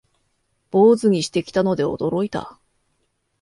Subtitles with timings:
[0.71, 2.57] 坊主にしてきたので驚いた